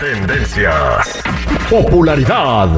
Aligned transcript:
Tendencias. 0.00 1.22
Popularidad. 1.68 2.70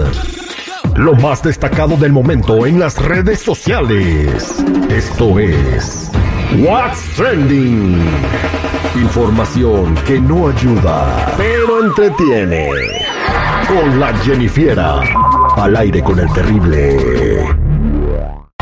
Lo 0.96 1.14
más 1.14 1.40
destacado 1.40 1.96
del 1.96 2.12
momento 2.12 2.66
en 2.66 2.80
las 2.80 3.00
redes 3.00 3.40
sociales. 3.40 4.64
Esto 4.90 5.38
es 5.38 6.10
What's 6.58 7.14
Trending. 7.14 8.02
Información 8.96 9.94
que 10.04 10.18
no 10.18 10.48
ayuda, 10.48 11.32
pero 11.36 11.84
entretiene. 11.84 12.68
Con 13.68 14.00
la 14.00 14.12
Jennifiera. 14.18 14.98
Al 15.56 15.76
aire 15.76 16.02
con 16.02 16.18
el 16.18 16.32
terrible. 16.32 17.46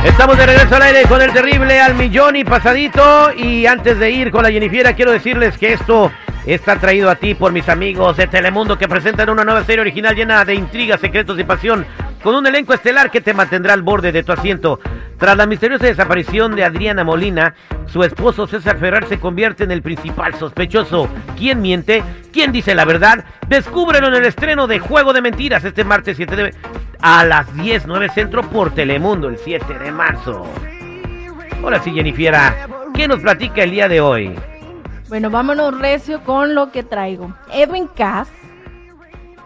Estamos 0.04 0.36
de 0.36 0.44
regreso 0.44 0.76
al 0.76 0.82
aire 0.82 1.02
con 1.08 1.22
el 1.22 1.32
terrible 1.32 1.80
al 1.80 1.94
millón 1.94 2.36
y 2.36 2.44
pasadito. 2.44 3.32
Y 3.32 3.64
antes 3.64 3.98
de 3.98 4.10
ir 4.10 4.30
con 4.30 4.42
la 4.42 4.50
Jennifiera, 4.50 4.92
quiero 4.92 5.12
decirles 5.12 5.56
que 5.56 5.72
esto 5.72 6.10
está 6.46 6.76
traído 6.76 7.10
a 7.10 7.16
ti 7.16 7.34
por 7.34 7.52
mis 7.52 7.68
amigos 7.68 8.16
de 8.16 8.26
Telemundo 8.26 8.78
que 8.78 8.88
presentan 8.88 9.30
una 9.30 9.44
nueva 9.44 9.64
serie 9.64 9.80
original 9.80 10.14
llena 10.14 10.44
de 10.44 10.54
intrigas, 10.54 11.00
secretos 11.00 11.38
y 11.38 11.44
pasión, 11.44 11.86
con 12.22 12.34
un 12.34 12.46
elenco 12.46 12.74
estelar 12.74 13.10
que 13.10 13.20
te 13.20 13.34
mantendrá 13.34 13.72
al 13.72 13.82
borde 13.82 14.12
de 14.12 14.22
tu 14.22 14.32
asiento. 14.32 14.80
Tras 15.18 15.36
la 15.36 15.46
misteriosa 15.46 15.86
desaparición 15.86 16.56
de 16.56 16.64
Adriana 16.64 17.04
Molina, 17.04 17.54
su 17.86 18.02
esposo 18.02 18.46
César 18.46 18.78
Ferrer 18.78 19.06
se 19.06 19.20
convierte 19.20 19.64
en 19.64 19.70
el 19.70 19.82
principal 19.82 20.34
sospechoso. 20.34 21.08
¿Quién 21.36 21.60
miente? 21.60 22.02
¿Quién 22.32 22.52
dice 22.52 22.74
la 22.74 22.84
verdad? 22.84 23.24
Descúbrelo 23.48 24.08
en 24.08 24.14
el 24.14 24.24
estreno 24.24 24.66
de 24.66 24.78
Juego 24.78 25.12
de 25.12 25.22
Mentiras 25.22 25.64
este 25.64 25.84
martes 25.84 26.16
7 26.16 26.36
de 26.36 26.54
a 27.02 27.24
las 27.24 27.54
10, 27.56 27.86
9 27.86 28.08
centro 28.14 28.42
por 28.42 28.74
Telemundo 28.74 29.28
el 29.28 29.38
7 29.38 29.78
de 29.78 29.90
marzo. 29.90 30.46
Ahora 31.62 31.80
sí, 31.82 31.92
Jennifiera, 31.92 32.68
¿qué 32.94 33.08
nos 33.08 33.20
platica 33.20 33.62
el 33.62 33.70
día 33.70 33.88
de 33.88 34.00
hoy? 34.00 34.34
Bueno, 35.10 35.28
vámonos 35.28 35.76
recio 35.76 36.22
con 36.22 36.54
lo 36.54 36.70
que 36.70 36.84
traigo. 36.84 37.34
Edwin 37.52 37.88
Cass 37.88 38.28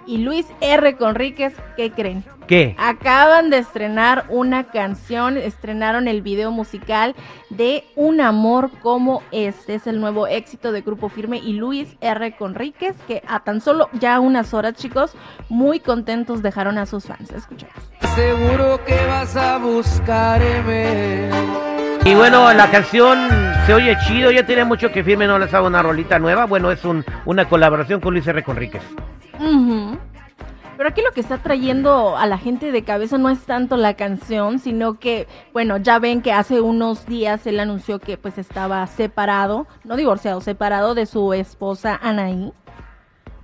y 0.07 0.19
Luis 0.19 0.47
R. 0.61 0.95
Conríquez, 0.99 1.55
¿qué 1.75 1.91
creen? 1.91 2.23
¿Qué? 2.47 2.77
Acaban 2.79 3.49
de 3.49 3.57
estrenar 3.57 4.27
una 4.29 4.65
canción, 4.65 5.39
estrenaron 5.39 6.07
el 6.07 6.21
video 6.21 6.51
musical 6.51 7.15
de 7.49 7.85
Un 7.97 8.21
amor 8.21 8.73
como 8.83 9.23
este. 9.33 9.77
Es 9.77 9.87
el 9.87 10.01
nuevo 10.01 10.27
éxito 10.27 10.71
de 10.71 10.83
Grupo 10.83 11.09
Firme 11.09 11.39
y 11.39 11.55
Luis 11.55 11.97
R. 12.03 12.37
Conríquez, 12.37 12.95
que 13.09 13.23
a 13.27 13.41
tan 13.41 13.63
solo 13.63 13.89
ya 13.95 14.21
unas 14.21 14.53
horas, 14.53 14.75
chicos, 14.75 15.15
muy 15.49 15.81
contentos 15.81 16.43
dejaron 16.43 16.77
a 16.77 16.85
sus 16.85 17.07
fans. 17.07 17.31
Escuchemos. 17.31 17.75
Seguro 18.15 18.85
que 18.85 19.07
vas 19.07 19.35
a 19.35 19.57
buscarme. 19.57 21.31
Y 22.07 22.15
bueno, 22.15 22.53
la 22.53 22.71
canción 22.71 23.31
se 23.65 23.73
oye 23.73 23.97
chido, 24.07 24.31
ya 24.31 24.45
tiene 24.45 24.65
mucho 24.65 24.93
que 24.93 25.03
Firme 25.03 25.27
no 25.27 25.39
les 25.39 25.55
haga 25.55 25.67
una 25.67 25.83
rolita 25.83 26.19
nueva. 26.19 26.45
Bueno, 26.45 26.71
es 26.71 26.85
un, 26.85 27.03
una 27.25 27.49
colaboración 27.49 28.01
con 28.01 28.13
Luis 28.13 28.27
R. 28.27 28.43
Conríquez. 28.43 28.83
Pero 30.77 30.89
aquí 30.89 31.01
lo 31.01 31.13
que 31.13 31.21
está 31.21 31.39
trayendo 31.39 32.17
a 32.19 32.27
la 32.27 32.37
gente 32.37 32.73
de 32.73 32.83
cabeza 32.83 33.17
no 33.17 33.31
es 33.31 33.47
tanto 33.47 33.79
la 33.79 33.95
canción, 33.95 34.59
sino 34.59 34.99
que, 34.99 35.27
bueno, 35.55 35.79
ya 35.79 35.99
ven 35.99 36.21
que 36.21 36.33
hace 36.33 36.61
unos 36.61 37.07
días 37.07 37.47
él 37.47 37.59
anunció 37.59 37.99
que 38.01 38.19
pues 38.19 38.37
estaba 38.37 38.87
separado, 38.87 39.67
no 39.85 39.97
divorciado, 39.97 40.43
separado 40.43 40.95
de 40.95 41.07
su 41.07 41.33
esposa 41.33 41.99
Anaí. 42.03 42.53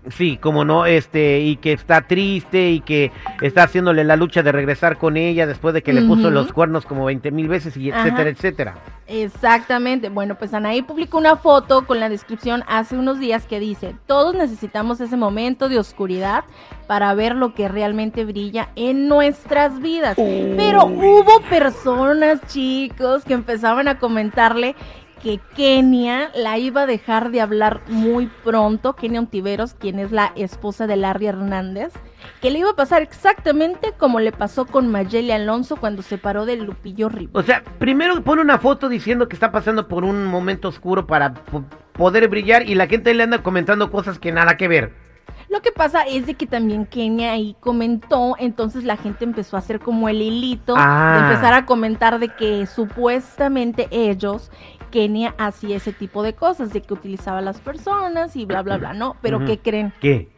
Sí, 0.08 0.38
como 0.38 0.64
no, 0.64 0.86
este, 0.86 1.40
y 1.40 1.56
que 1.56 1.74
está 1.74 2.02
triste 2.02 2.70
y 2.70 2.80
que 2.80 3.12
está 3.42 3.64
haciéndole 3.64 4.02
la 4.02 4.16
lucha 4.16 4.42
de 4.42 4.50
regresar 4.50 4.96
con 4.96 5.18
ella 5.18 5.46
después 5.46 5.74
de 5.74 5.82
que 5.82 5.92
le 5.92 6.00
puso 6.02 6.30
los 6.30 6.52
cuernos 6.52 6.86
como 6.86 7.04
20 7.04 7.30
mil 7.30 7.48
veces 7.48 7.76
y 7.76 7.90
Ajá. 7.90 8.02
etcétera, 8.02 8.30
etcétera. 8.30 8.74
Exactamente. 9.06 10.08
Bueno, 10.08 10.36
pues 10.36 10.54
Anaí 10.54 10.82
publicó 10.82 11.18
una 11.18 11.36
foto 11.36 11.86
con 11.86 12.00
la 12.00 12.08
descripción 12.08 12.62
hace 12.66 12.96
unos 12.96 13.18
días 13.18 13.44
que 13.44 13.60
dice, 13.60 13.94
todos 14.06 14.34
necesitamos 14.34 15.00
ese 15.00 15.16
momento 15.16 15.68
de 15.68 15.78
oscuridad 15.78 16.44
para 16.86 17.12
ver 17.14 17.34
lo 17.34 17.54
que 17.54 17.68
realmente 17.68 18.24
brilla 18.24 18.70
en 18.76 19.06
nuestras 19.06 19.80
vidas. 19.80 20.16
Pero 20.16 20.86
hubo 20.86 21.40
personas, 21.50 22.40
chicos, 22.46 23.24
que 23.24 23.34
empezaban 23.34 23.86
a 23.88 23.98
comentarle 23.98 24.76
que 25.22 25.38
Kenia 25.54 26.31
la 26.34 26.58
iba 26.58 26.82
a 26.82 26.86
dejar 26.86 27.31
de 27.31 27.41
hablar 27.41 27.81
muy 27.88 28.31
pronto, 28.42 28.94
Kenia 28.94 29.20
Ontiveros, 29.20 29.75
quien 29.75 29.98
es 29.98 30.12
la 30.12 30.32
esposa 30.34 30.86
de 30.86 30.97
Larry 30.97 31.26
Hernández, 31.26 31.92
que 32.41 32.50
le 32.50 32.60
iba 32.60 32.70
a 32.70 32.76
pasar 32.76 33.03
exactamente 33.03 33.92
como 33.98 34.19
le 34.20 34.32
pasó 34.32 34.64
con 34.66 34.88
Mayeli 34.91 35.30
Alonso 35.32 35.76
cuando 35.76 36.03
se 36.03 36.16
paró 36.19 36.47
de 36.47 36.56
Lupillo 36.56 37.09
Rivera. 37.09 37.38
O 37.38 37.42
sea, 37.42 37.62
primero 37.78 38.22
pone 38.22 38.41
una 38.42 38.59
foto 38.59 38.88
diciendo 38.88 39.28
que 39.28 39.34
está 39.36 39.53
pasando 39.53 39.88
por 39.88 40.04
un 40.04 40.25
momento 40.25 40.69
oscuro 40.69 41.06
para 41.06 41.34
po- 41.34 41.64
poder 41.92 42.28
brillar 42.28 42.66
y 42.69 42.75
la 42.75 42.86
gente 42.86 43.12
le 43.12 43.22
anda 43.25 43.42
comentando 43.42 43.91
cosas 43.91 44.19
que 44.19 44.32
nada 44.32 44.56
que 44.56 44.69
ver. 44.69 45.10
Lo 45.50 45.60
que 45.62 45.72
pasa 45.72 46.03
es 46.03 46.26
de 46.26 46.34
que 46.34 46.47
también 46.47 46.86
Kenia 46.86 47.32
ahí 47.32 47.56
comentó, 47.60 48.36
entonces 48.38 48.84
la 48.84 48.97
gente 48.97 49.25
empezó 49.25 49.56
a 49.56 49.59
hacer 49.59 49.80
como 49.80 50.09
el 50.09 50.22
hilito, 50.22 50.75
Ah. 50.78 51.16
de 51.19 51.28
empezar 51.28 51.53
a 51.54 51.66
comentar 51.66 52.20
de 52.20 52.28
que 52.28 52.66
supuestamente 52.66 53.88
ellos, 53.91 54.50
Kenia 54.90 55.34
hacía 55.38 55.76
ese 55.76 55.92
tipo 55.92 56.22
de 56.22 56.34
cosas, 56.34 56.72
de 56.72 56.82
que 56.82 56.94
utilizaba 56.94 57.38
a 57.38 57.42
las 57.42 57.60
personas 57.60 58.36
y 58.36 58.44
bla, 58.44 58.62
bla, 58.62 58.78
bla, 58.78 58.92
¿no? 58.92 59.16
Pero. 59.22 59.44
¿qué 59.44 59.58
creen? 59.58 59.92
¿Qué? 60.00 60.28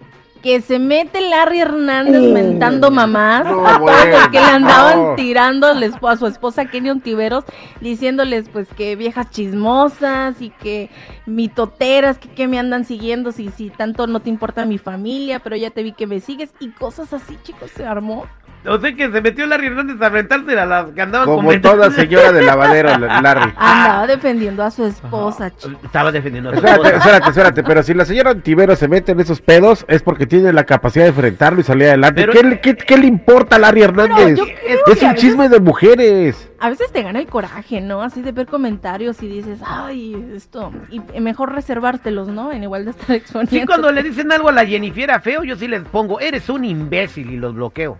Que 0.42 0.60
se 0.60 0.80
mete 0.80 1.20
Larry 1.20 1.60
Hernández 1.60 2.20
Uh. 2.20 2.32
mentando 2.32 2.90
mamás 2.90 3.44
no, 3.44 3.78
bueno, 3.78 4.16
que 4.32 4.40
le 4.40 4.46
andaban 4.46 5.02
no. 5.02 5.14
tirando 5.14 5.68
a, 5.68 6.16
su 6.16 6.26
esposa 6.26 6.64
Kenia 6.64 6.90
Ontiveros, 6.90 7.44
diciéndoles 7.80 8.48
pues 8.48 8.66
que 8.68 8.96
viejas 8.96 9.30
chismosas 9.30 10.42
y 10.42 10.50
que 10.50 10.90
mitoteras, 11.26 12.18
que, 12.18 12.28
que 12.28 12.48
me 12.48 12.58
andan 12.58 12.84
siguiendo 12.84 13.30
si, 13.30 13.50
si 13.50 13.70
tanto 13.70 14.08
no 14.08 14.18
te 14.18 14.30
importa 14.30 14.64
mi 14.64 14.78
familia, 14.78 15.38
pero 15.38 15.54
ya 15.54 15.70
te 15.70 15.84
vi 15.84 15.92
que 15.92 16.08
me 16.08 16.18
sigues 16.18 16.52
y 16.58 16.70
cosas 16.70 17.12
así, 17.12 17.38
chicos, 17.44 17.70
se 17.70 17.86
armó. 17.86 18.26
O 18.64 18.78
sea 18.78 18.94
que 18.94 19.10
se 19.10 19.20
metió 19.20 19.44
Larry 19.46 19.66
Hernández 19.66 20.00
a 20.00 20.06
aventarse 20.06 20.58
a 20.58 20.64
las 20.66 20.86
que 20.92 21.02
andaban 21.02 21.26
Como 21.26 21.38
comentando. 21.42 21.78
toda 21.78 21.90
señora 21.90 22.30
de 22.32 22.42
lavadero, 22.42 22.96
Larry. 22.98 23.52
Andaba 23.56 24.06
defendiendo 24.06 24.62
a 24.62 24.70
su 24.70 24.84
esposa, 24.84 25.50
chicos. 25.56 25.76
Estaba 25.84 26.12
defendiendo 26.12 26.50
a 26.50 26.52
su 26.52 26.58
Espérate, 26.58 26.82
esposa. 26.88 26.96
espérate, 26.98 27.28
espérate, 27.30 27.62
pero 27.64 27.82
si 27.82 27.94
la 27.94 28.04
señora 28.04 28.30
Antivero 28.30 28.76
se 28.76 28.86
mete 28.86 29.12
en 29.12 29.20
esos 29.20 29.40
pedos 29.40 29.84
es 29.88 30.02
porque 30.02 30.26
tiene 30.26 30.52
la 30.52 30.64
capacidad 30.64 31.04
de 31.04 31.08
enfrentarlo 31.10 31.60
y 31.60 31.64
salir 31.64 31.88
adelante. 31.88 32.20
Pero- 32.22 32.32
¿Qué, 32.32 32.42
le- 32.44 32.60
qué- 32.60 32.76
qué 32.76 32.96
le 32.98 33.06
importa 33.06 33.56
a 33.56 33.58
Larry 33.58 33.82
Hernández? 33.82 34.38
es 34.38 34.78
un 34.86 34.92
veces- 34.94 35.14
chisme 35.16 35.48
de 35.48 35.58
mujeres. 35.60 36.48
A 36.60 36.70
veces 36.70 36.92
te 36.92 37.02
gana 37.02 37.18
el 37.18 37.26
coraje, 37.26 37.80
¿no? 37.80 38.02
Así 38.02 38.22
de 38.22 38.30
ver 38.30 38.46
comentarios 38.46 39.20
y 39.24 39.26
dices, 39.26 39.58
ay, 39.66 40.30
esto, 40.36 40.70
y 40.90 41.00
mejor 41.20 41.52
reservártelos, 41.52 42.28
¿no? 42.28 42.52
En 42.52 42.62
igual 42.62 42.84
de 42.84 42.92
estar 42.92 43.16
exponiendo. 43.16 43.58
Sí, 43.58 43.66
cuando 43.66 43.90
le 43.90 44.04
dicen 44.04 44.30
algo 44.30 44.48
a 44.48 44.52
la 44.52 44.64
Jennifiera 44.64 45.18
feo, 45.18 45.42
yo 45.42 45.56
sí 45.56 45.66
les 45.66 45.82
pongo, 45.82 46.20
eres 46.20 46.48
un 46.48 46.64
imbécil 46.64 47.32
y 47.32 47.36
los 47.36 47.52
bloqueo. 47.56 47.98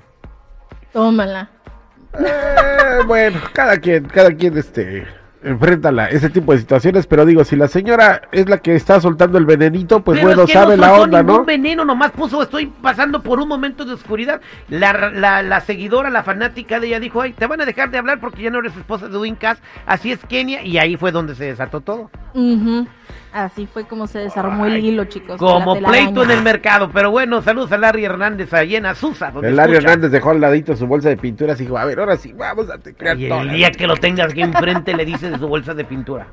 Tómala. 0.93 1.49
Eh, 2.19 2.99
bueno, 3.06 3.41
cada 3.53 3.79
quien, 3.79 4.05
cada 4.05 4.31
quien 4.33 4.56
este 4.59 5.06
enfrenta 5.44 5.91
la- 5.91 6.06
ese 6.09 6.31
tipo 6.31 6.53
de 6.53 6.59
situaciones, 6.59 7.06
pero 7.09 7.25
digo, 7.27 7.43
si 7.43 7.56
la 7.56 7.67
señora 7.67 8.23
es 8.31 8.49
la 8.49 8.59
que 8.59 8.77
está 8.77 9.00
soltando 9.00 9.39
el 9.39 9.44
venenito, 9.47 9.99
pues 10.00 10.19
Pero 10.19 10.29
bueno, 10.29 10.43
es 10.43 10.47
que 10.47 10.53
sabe 10.53 10.77
no 10.77 10.83
la 10.83 10.93
onda, 10.94 11.23
¿no? 11.25 11.44
veneno, 11.44 11.85
nomás 11.85 12.12
puso, 12.12 12.43
estoy 12.43 12.67
pasando 12.67 13.23
por 13.23 13.41
un 13.41 13.49
momento 13.49 13.85
de 13.85 13.94
oscuridad. 13.94 14.41
La, 14.69 14.93
la, 15.11 15.43
la 15.43 15.61
seguidora, 15.61 16.11
la 16.11 16.23
fanática 16.23 16.79
de 16.79 16.87
ella 16.89 17.00
dijo, 17.00 17.21
ay, 17.23 17.33
te 17.33 17.47
van 17.49 17.61
a 17.61 17.65
dejar 17.65 17.91
de 17.91 17.99
hablar 17.99 18.21
porque 18.21 18.43
ya 18.43 18.50
no 18.50 18.61
eres 18.61 18.77
esposa 18.77 19.09
de 19.09 19.17
Edwin 19.17 19.35
Cass, 19.35 19.59
así 19.85 20.12
es 20.12 20.21
Kenia, 20.27 20.62
y 20.62 20.79
ahí 20.79 20.97
fue 20.97 21.11
donde 21.11 21.35
se 21.35 21.47
desató 21.47 21.81
todo. 21.81 22.09
Así 23.32 23.67
fue 23.67 23.84
como 23.84 24.06
se 24.06 24.19
desarmó 24.19 24.67
el 24.67 24.84
hilo, 24.84 25.06
chicos. 25.06 25.38
Como 25.38 25.75
pleito 25.76 26.23
en 26.23 26.31
el 26.31 26.43
mercado, 26.43 26.90
pero 26.93 27.11
bueno, 27.11 27.40
saludos 27.40 27.73
a 27.73 27.79
Larry 27.79 28.05
Hernández 28.05 28.52
allá 28.52 28.76
en 28.76 28.87
Azusa, 28.87 29.31
donde 29.31 29.49
El 29.49 29.56
Larry 29.56 29.73
escucha. 29.73 29.90
Hernández 29.90 30.11
dejó 30.11 30.31
al 30.31 30.40
ladito 30.40 30.76
su 30.76 30.87
bolsa 30.87 31.08
de 31.08 31.17
pinturas 31.17 31.58
y 31.61 31.64
dijo, 31.64 31.79
a 31.79 31.84
ver, 31.87 31.99
ahora 31.99 32.17
sí, 32.17 32.32
vamos 32.32 32.69
a 32.70 32.79
teclear 32.79 33.19
Y 33.19 33.32
el 33.32 33.50
día 33.50 33.70
que 33.70 33.87
lo 33.87 33.96
tengas 33.96 34.31
aquí 34.31 34.43
enfrente 34.43 34.94
le 34.94 35.06
dices 35.06 35.31
de 35.31 35.38
su 35.38 35.49
bolsa 35.49 35.73
de 35.73 35.84
pintura. 35.84 36.26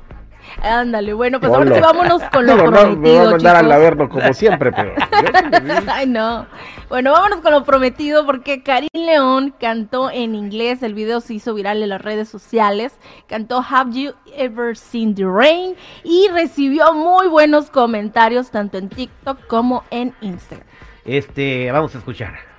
Ándale, 0.62 1.12
bueno, 1.12 1.40
pues 1.40 1.52
ahora 1.52 1.74
sí 1.74 1.80
vámonos 1.80 2.22
con 2.32 2.46
lo 2.46 2.54
Digo, 2.54 2.64
no, 2.66 2.70
me 2.70 2.76
va 2.76 2.82
a 2.82 2.86
prometido, 2.86 3.30
mandar 3.30 3.56
al 3.56 3.72
averno 3.72 4.08
como 4.08 4.32
siempre, 4.32 4.72
pero... 4.72 4.94
Ay, 5.92 6.06
no. 6.06 6.46
Bueno, 6.88 7.12
vámonos 7.12 7.40
con 7.40 7.52
lo 7.52 7.64
prometido 7.64 8.26
porque 8.26 8.62
Karim 8.62 8.88
León 8.92 9.54
cantó 9.60 10.10
en 10.10 10.34
inglés. 10.34 10.82
El 10.82 10.94
video 10.94 11.20
se 11.20 11.34
hizo 11.34 11.54
viral 11.54 11.82
en 11.82 11.88
las 11.88 12.02
redes 12.02 12.28
sociales. 12.28 12.92
Cantó 13.28 13.64
Have 13.68 13.92
You 13.92 14.12
Ever 14.36 14.76
Seen 14.76 15.14
the 15.14 15.24
Rain? 15.24 15.76
Y 16.02 16.28
recibió 16.32 16.92
muy 16.92 17.28
buenos 17.28 17.70
comentarios 17.70 18.50
tanto 18.50 18.78
en 18.78 18.88
TikTok 18.88 19.46
como 19.46 19.84
en 19.90 20.14
Instagram. 20.20 20.66
Este, 21.04 21.70
vamos 21.70 21.94
a 21.94 21.98
escuchar. 21.98 22.49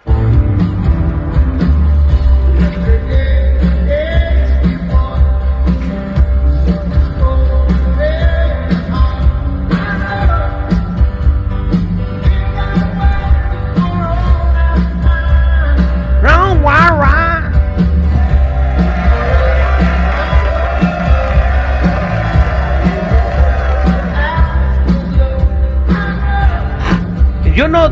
Yo 27.55 27.67
no 27.67 27.89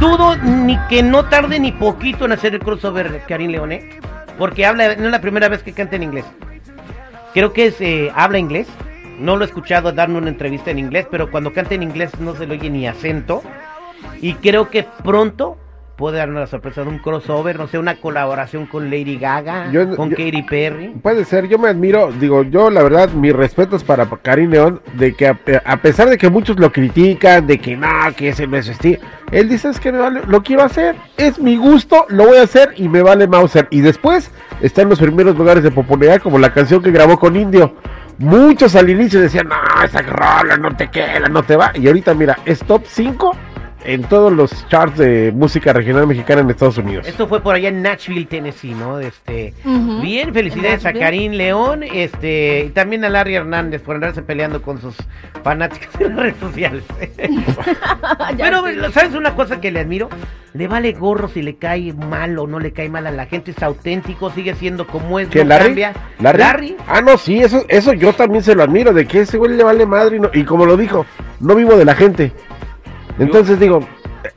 dudo 0.00 0.36
ni 0.36 0.78
que 0.88 1.02
no 1.02 1.26
tarde 1.26 1.60
ni 1.60 1.72
poquito 1.72 2.24
en 2.24 2.32
hacer 2.32 2.54
el 2.54 2.60
crossover 2.60 3.22
Karim 3.28 3.50
Leone, 3.50 4.00
porque 4.38 4.64
habla, 4.64 4.96
no 4.96 5.06
es 5.06 5.10
la 5.10 5.20
primera 5.20 5.48
vez 5.48 5.62
que 5.62 5.72
canta 5.72 5.96
en 5.96 6.04
inglés. 6.04 6.24
Creo 7.34 7.52
que 7.52 7.66
es, 7.66 7.80
eh, 7.80 8.10
habla 8.14 8.38
inglés. 8.38 8.66
No 9.18 9.36
lo 9.36 9.44
he 9.44 9.46
escuchado 9.46 9.92
darme 9.92 10.18
una 10.18 10.30
entrevista 10.30 10.70
en 10.70 10.78
inglés, 10.78 11.06
pero 11.10 11.30
cuando 11.30 11.52
canta 11.52 11.74
en 11.74 11.82
inglés 11.82 12.18
no 12.18 12.34
se 12.34 12.46
le 12.46 12.54
oye 12.54 12.70
ni 12.70 12.86
acento. 12.86 13.42
Y 14.20 14.34
creo 14.34 14.70
que 14.70 14.86
pronto 15.04 15.58
puede 15.96 16.18
darnos 16.18 16.40
la 16.40 16.46
sorpresa 16.46 16.82
de 16.82 16.88
un 16.88 16.98
crossover, 16.98 17.58
no 17.58 17.68
sé, 17.68 17.78
una 17.78 17.96
colaboración 18.00 18.66
con 18.66 18.90
Lady 18.90 19.16
Gaga, 19.16 19.70
Yo- 19.70 19.94
con 19.96 20.10
yo- 20.10 20.16
Katy 20.16 20.42
Perry. 20.42 20.88
Puede 21.02 21.24
ser, 21.24 21.48
yo 21.48 21.58
me 21.58 21.68
admiro, 21.68 22.10
digo, 22.18 22.42
yo 22.42 22.68
la 22.70 22.82
verdad, 22.82 23.10
mis 23.10 23.32
respetos 23.32 23.84
para 23.84 24.06
Karim 24.06 24.50
León, 24.50 24.80
de 24.94 25.14
que 25.14 25.28
a, 25.28 25.38
a 25.64 25.76
pesar 25.78 26.08
de 26.08 26.18
que 26.18 26.28
muchos 26.30 26.58
lo 26.58 26.72
critican, 26.72 27.46
de 27.46 27.58
que 27.58 27.76
no, 27.76 27.88
que 28.16 28.30
ese 28.30 28.46
no 28.46 28.56
es 28.56 28.68
estilo, 28.68 28.98
él 29.30 29.48
dice 29.48 29.68
es 29.68 29.78
que 29.80 29.92
me 29.92 29.98
vale, 29.98 30.22
lo 30.26 30.42
quiero 30.42 30.62
hacer, 30.62 30.96
es 31.16 31.38
mi 31.38 31.56
gusto, 31.56 32.06
lo 32.08 32.26
voy 32.26 32.38
a 32.38 32.42
hacer 32.42 32.74
y 32.76 32.88
me 32.88 33.02
vale 33.02 33.26
Mauser. 33.28 33.68
Y 33.70 33.80
después 33.80 34.30
está 34.60 34.82
en 34.82 34.88
los 34.88 34.98
primeros 35.00 35.36
lugares 35.36 35.62
de 35.62 35.70
popularidad, 35.70 36.20
como 36.22 36.38
la 36.38 36.52
canción 36.52 36.82
que 36.82 36.90
grabó 36.90 37.18
con 37.18 37.36
Indio. 37.36 37.74
Muchos 38.18 38.76
al 38.76 38.88
inicio 38.90 39.20
decían, 39.20 39.48
no, 39.48 39.56
esa 39.84 40.00
rola 40.02 40.56
no 40.56 40.76
te 40.76 40.88
queda, 40.88 41.28
no 41.28 41.42
te 41.42 41.56
va. 41.56 41.72
Y 41.74 41.88
ahorita 41.88 42.14
mira, 42.14 42.38
es 42.44 42.60
top 42.60 42.82
5 42.86 43.36
en 43.84 44.02
todos 44.04 44.32
los 44.32 44.66
charts 44.68 44.98
de 44.98 45.32
música 45.34 45.72
regional 45.72 46.06
mexicana 46.06 46.40
en 46.40 46.50
Estados 46.50 46.78
Unidos. 46.78 47.06
Esto 47.06 47.26
fue 47.28 47.40
por 47.42 47.54
allá 47.54 47.68
en 47.68 47.82
Nashville, 47.82 48.26
Tennessee, 48.26 48.74
¿no? 48.74 48.98
Este. 49.00 49.54
Bien, 50.02 50.32
felicidades 50.32 50.84
a. 50.86 50.92
Karim 50.92 51.32
León, 51.32 51.82
este, 51.82 52.64
y 52.66 52.70
también 52.70 53.04
a 53.04 53.08
Larry 53.10 53.34
Hernández 53.34 53.82
por 53.82 53.94
andarse 53.96 54.22
peleando 54.22 54.62
con 54.62 54.80
sus 54.80 54.96
fanáticos 55.42 55.88
en 56.00 56.08
las 56.16 56.18
redes 56.18 56.36
sociales. 56.40 56.84
Pero. 58.36 58.64
¿sabes 58.92 59.14
una 59.14 59.34
cosa 59.34 59.60
que 59.60 59.70
le 59.70 59.80
admiro? 59.80 60.08
Le 60.54 60.68
vale 60.68 60.92
gorro 60.92 61.26
si 61.28 61.42
le 61.42 61.56
cae 61.56 61.92
mal 61.92 62.38
o 62.38 62.46
no 62.46 62.60
le 62.60 62.72
cae 62.72 62.88
mal 62.88 63.06
a 63.08 63.10
la 63.10 63.26
gente, 63.26 63.50
es 63.50 63.60
auténtico, 63.62 64.30
sigue 64.30 64.54
siendo 64.54 64.86
como 64.86 65.18
es, 65.18 65.28
¿Qué, 65.28 65.40
no 65.42 65.48
Larry? 65.48 65.64
cambia. 65.66 65.92
Larry? 66.20 66.76
Ah, 66.86 67.00
no, 67.00 67.18
sí, 67.18 67.40
eso, 67.40 67.64
eso 67.68 67.92
yo 67.92 68.12
también 68.12 68.44
se 68.44 68.54
lo 68.54 68.62
admiro, 68.62 68.92
de 68.92 69.04
que 69.04 69.22
ese 69.22 69.36
güey 69.36 69.52
le 69.56 69.64
vale 69.64 69.84
madre 69.84 70.16
y, 70.16 70.20
no- 70.20 70.30
y 70.32 70.44
como 70.44 70.64
lo 70.64 70.76
dijo, 70.76 71.06
no 71.40 71.56
vivo 71.56 71.76
de 71.76 71.84
la 71.84 71.96
gente. 71.96 72.30
Entonces 73.18 73.58
digo, 73.60 73.80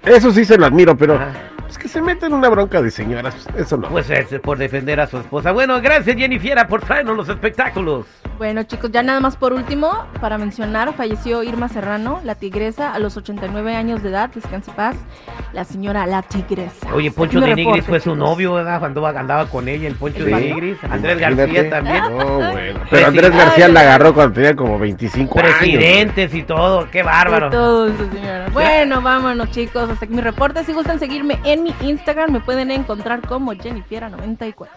eso 0.06 0.32
sí 0.32 0.46
se 0.46 0.58
lo 0.58 0.66
admiro, 0.66 0.96
pero 0.96 1.16
Ajá. 1.16 1.32
es 1.70 1.78
que 1.78 1.88
se 1.88 2.02
mete 2.02 2.28
en 2.28 2.34
una 2.34 2.50
bronca 2.50 2.82
de 2.82 2.92
señoras, 2.92 3.48
eso 3.58 3.78
no. 3.78 3.90
Pues 3.90 4.10
es 4.10 4.28
por 4.40 4.58
defender 4.58 5.00
a 5.00 5.08
su 5.08 5.18
esposa. 5.18 5.52
Bueno, 5.52 5.82
gracias 5.82 6.16
Jennifer 6.16 6.68
por 6.68 6.82
traernos 6.82 7.18
los 7.18 7.30
espectáculos. 7.30 8.06
Bueno, 8.38 8.64
chicos, 8.64 8.92
ya 8.92 9.02
nada 9.02 9.20
más 9.20 9.36
por 9.36 9.54
último, 9.54 9.92
para 10.22 10.38
mencionar, 10.38 10.94
falleció 10.94 11.42
Irma 11.42 11.70
Serrano, 11.70 12.22
la 12.24 12.36
tigresa, 12.36 12.94
a 12.94 13.00
los 13.00 13.18
89 13.18 13.76
años 13.76 14.04
de 14.04 14.10
edad, 14.10 14.30
descanse 14.30 14.72
paz, 14.72 14.96
la 15.54 15.64
señora 15.64 16.06
La 16.06 16.22
Tigresa. 16.22 16.94
Oye, 16.94 17.10
Poncho 17.10 17.40
de 17.40 17.56
Nigris 17.56 17.86
fue 17.86 18.00
su 18.00 18.16
novio, 18.16 18.54
¿verdad? 18.54 18.80
Cuando 18.80 19.06
andaba 19.08 19.48
con 19.48 19.68
ella, 19.68 19.88
el 19.88 19.96
Poncho 19.96 20.24
de. 20.24 20.36
Nigris. 20.36 20.78
Andrés. 20.84 21.18
García 21.18 21.70
también. 21.70 22.04
No, 22.04 22.52
bueno. 22.52 22.80
Pero 22.92 23.08
Andrés 23.08 23.32
García 23.32 23.68
la 23.70 23.80
agarró 23.82 24.14
cuando 24.14 24.36
tenía 24.36 24.56
como 24.56 24.78
25 24.78 25.40
años. 25.40 25.58
Presidentes 25.58 26.34
y 26.36 26.44
todo, 26.44 26.88
qué 26.92 27.02
bárbaro. 27.02 27.50
Todo 27.50 27.88
eso, 27.88 28.08
señora. 28.12 28.50
Bueno, 28.54 29.02
vámonos, 29.02 29.50
chicos. 29.50 29.90
Hasta 29.90 30.06
aquí 30.06 30.14
mi 30.14 30.22
reporte. 30.22 30.64
Si 30.64 30.74
gustan 30.74 31.00
seguirme 31.00 31.40
en 31.44 31.64
mi 31.64 31.74
Instagram, 31.82 32.32
me 32.32 32.40
pueden 32.40 32.70
encontrar 32.70 33.22
como 33.22 33.54
Jennifiera94. 33.54 34.68